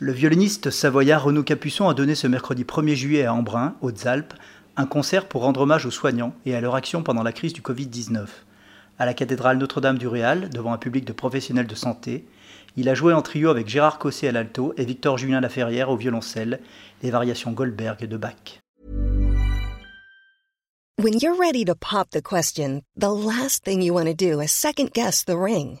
[0.00, 4.32] Le violoniste savoyard Renaud Capuçon a donné ce mercredi 1er juillet à Embrun, Hautes-Alpes,
[4.76, 7.62] un concert pour rendre hommage aux soignants et à leur action pendant la crise du
[7.62, 8.28] Covid-19.
[9.00, 12.24] À la cathédrale Notre-Dame du Réal, devant un public de professionnels de santé,
[12.76, 15.96] il a joué en trio avec Gérard Cossé à l'alto et Victor Julien Laferrière au
[15.96, 16.60] violoncelle,
[17.02, 18.60] les variations Goldberg de Bach.
[21.02, 24.52] When you're ready to pop the question, the last thing you want to do is
[24.52, 25.80] second guess the ring.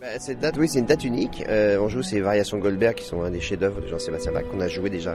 [0.00, 1.44] Bah, cette date, oui, c'est une date unique.
[1.48, 4.60] Euh, on joue ces variations Goldberg qui sont un des chefs-d'œuvre de Jean-Sébastien Bach qu'on
[4.60, 5.14] a joué déjà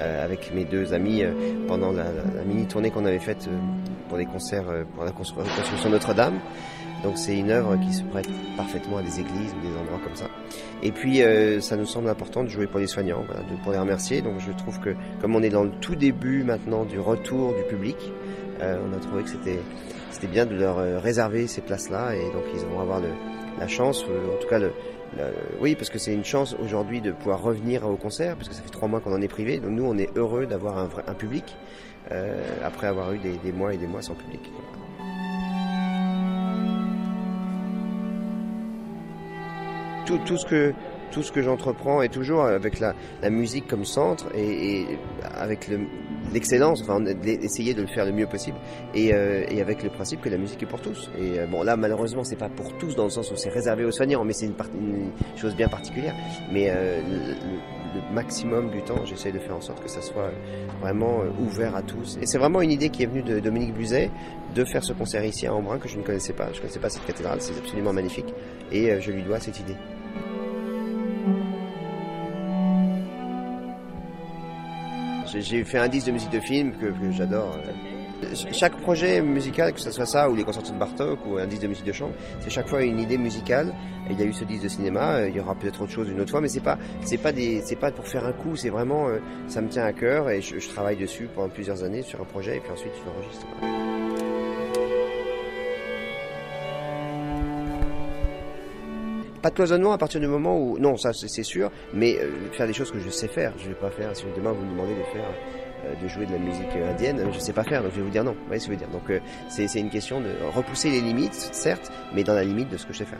[0.00, 1.32] euh, avec mes deux amis euh,
[1.68, 3.58] pendant la, la- mini tournée qu'on avait faite euh,
[4.08, 6.38] pour des concerts euh, pour la constru- reconstruction Notre-Dame.
[7.04, 10.16] Donc c'est une œuvre qui se prête parfaitement à des églises ou des endroits comme
[10.16, 10.28] ça.
[10.82, 13.72] Et puis euh, ça nous semble important de jouer pour les soignants, voilà, de- pour
[13.72, 14.22] les remercier.
[14.22, 17.64] Donc je trouve que comme on est dans le tout début maintenant du retour du
[17.64, 17.96] public,
[18.60, 19.58] on a trouvé que c'était
[20.12, 23.08] c'était bien de leur réserver ces places-là et donc ils vont avoir le,
[23.58, 24.72] la chance, en tout cas le,
[25.60, 28.62] oui parce que c'est une chance aujourd'hui de pouvoir revenir au concert parce que ça
[28.62, 29.58] fait trois mois qu'on en est privé.
[29.58, 31.56] Donc nous on est heureux d'avoir un, un public
[32.10, 34.50] euh, après avoir eu des, des mois et des mois sans public.
[40.04, 40.74] tout, tout ce que
[41.12, 42.94] tout ce que j'entreprends est toujours avec la,
[43.30, 44.86] musique comme centre et,
[45.36, 45.80] avec le-
[46.32, 48.56] l'excellence, enfin essayer de le faire le mieux possible
[48.94, 51.10] et, euh, et avec le principe que la musique est pour tous.
[51.20, 53.84] Et euh, bon là malheureusement c'est pas pour tous dans le sens où c'est réservé
[53.84, 54.54] aux soignants, mais c'est une,
[55.36, 56.14] chose bien particulière.
[56.50, 57.60] Mais euh, le, le-
[57.94, 60.30] le maximum du temps j'essaie de faire en sorte que ça soit
[60.80, 62.16] vraiment ouvert à tous.
[62.22, 64.10] Et c'est vraiment une idée qui est venue de Dominique Buzet
[64.54, 66.46] de faire ce concert ici à Embrun que je ne connaissais pas.
[66.52, 68.32] Je ne connaissais pas cette cathédrale, c'est absolument magnifique
[68.72, 69.76] et je lui dois cette idée.
[75.40, 77.56] J'ai- fait un disque de musique de film que, j'adore.
[78.52, 81.62] Chaque projet musical, que ce soit ça ou les concertos de Bartok ou un disque
[81.62, 83.74] de musique de chambre, c'est chaque fois une idée musicale.
[84.10, 86.08] Il y a eu ce disque de cinéma, euh, il y aura peut-être autre chose
[86.08, 88.54] une autre fois, mais c'est pas, c'est pas des, c'est pas pour faire un coup,
[88.54, 91.82] c'est vraiment, euh, ça me tient à cœur et je, je travaille dessus pendant plusieurs
[91.82, 94.01] années sur un projet et puis ensuite je l'enregistre.
[99.42, 102.68] Pas de cloisonnement à partir du moment où non ça c'est sûr, mais euh, faire
[102.68, 103.52] des choses que je sais faire.
[103.58, 105.28] Je vais pas faire si demain vous me demandez de faire
[105.84, 108.04] euh, de jouer de la musique euh, indienne, je sais pas faire donc je vais
[108.04, 108.32] vous dire non.
[108.32, 108.92] Vous voyez ce que je veux dire?
[108.92, 112.76] Donc euh, c'est une question de repousser les limites certes, mais dans la limite de
[112.76, 113.18] ce que je sais faire.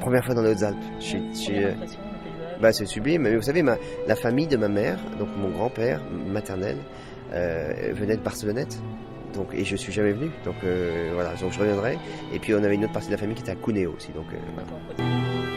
[0.00, 0.84] Première fois dans les Hautes-Alpes.
[2.60, 3.22] Bah, c'est sublime.
[3.22, 3.76] Mais vous savez, ma,
[4.08, 6.78] la famille de ma mère, donc mon grand-père maternel,
[7.30, 8.80] venait de Barcelonnette.
[9.34, 10.30] Donc, et je suis jamais venu.
[10.44, 11.98] Donc euh, voilà, donc je reviendrai.
[12.32, 14.12] Et puis on avait une autre partie de la famille qui était à Cuneo aussi.
[14.12, 15.51] Donc euh.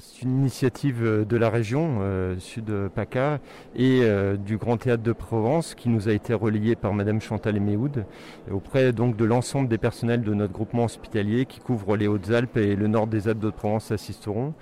[0.00, 3.40] C'est une initiative euh, de la région euh, Sud-PACA
[3.74, 7.56] et euh, du Grand Théâtre de Provence qui nous a été relayée par Madame Chantal
[7.56, 8.04] Eméhoud
[8.50, 12.76] auprès donc de l'ensemble des personnels de notre groupement hospitalier qui couvre les Hautes-Alpes et
[12.76, 14.54] le nord des Alpes de Provence assisteront.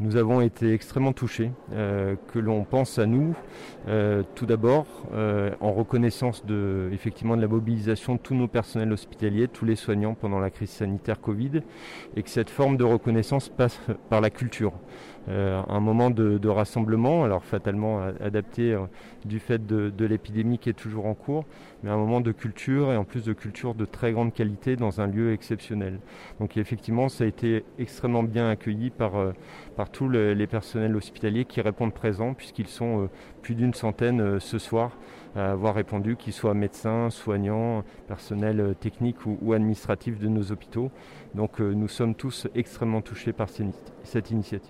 [0.00, 3.34] Nous avons été extrêmement touchés euh, que l'on pense à nous
[3.86, 8.92] euh, tout d'abord euh, en reconnaissance de effectivement de la mobilisation de tous nos personnels
[8.92, 11.60] hospitaliers, tous les soignants pendant la crise sanitaire Covid
[12.16, 14.72] et que cette forme de reconnaissance passe par la culture.
[15.28, 18.86] Euh, un moment de, rassemblement, alors fatalement adapté euh,
[19.24, 21.44] du fait de, l'épidémie qui est toujours en cours,
[21.82, 25.00] mais un moment de culture et en plus de culture de très grande qualité dans
[25.00, 26.00] un lieu exceptionnel.
[26.40, 29.32] Donc effectivement, ça a été extrêmement bien accueilli par, euh,
[29.76, 33.08] par tous le- les personnels hospitaliers qui répondent présents, puisqu'ils sont
[33.42, 34.96] plus d'une centaine ce soir
[35.36, 40.90] à avoir répondu, qu'ils soient médecins, soignants, personnel technique ou, ou administratif de nos hôpitaux.
[41.34, 43.48] Donc nous sommes tous extrêmement touchés par
[44.02, 44.69] cette initiative.